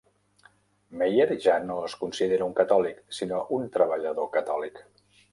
[1.01, 4.81] Meyer ja no es considera un catòlic, sinó un treballador catòlic.